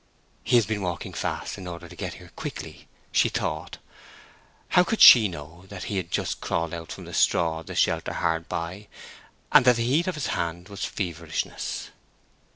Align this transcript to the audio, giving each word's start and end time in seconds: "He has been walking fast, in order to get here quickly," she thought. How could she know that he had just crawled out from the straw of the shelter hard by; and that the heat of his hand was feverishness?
"He 0.43 0.55
has 0.55 0.65
been 0.65 0.81
walking 0.81 1.13
fast, 1.13 1.59
in 1.59 1.67
order 1.67 1.87
to 1.87 1.95
get 1.95 2.15
here 2.15 2.31
quickly," 2.35 2.87
she 3.11 3.29
thought. 3.29 3.77
How 4.69 4.83
could 4.83 4.99
she 4.99 5.27
know 5.27 5.65
that 5.69 5.83
he 5.83 5.97
had 5.97 6.09
just 6.09 6.41
crawled 6.41 6.73
out 6.73 6.91
from 6.91 7.05
the 7.05 7.13
straw 7.13 7.59
of 7.59 7.67
the 7.67 7.75
shelter 7.75 8.13
hard 8.13 8.49
by; 8.49 8.87
and 9.51 9.63
that 9.63 9.75
the 9.75 9.85
heat 9.85 10.07
of 10.07 10.15
his 10.15 10.27
hand 10.33 10.69
was 10.69 10.83
feverishness? 10.85 11.91